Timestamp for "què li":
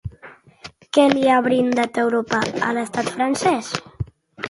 0.97-1.27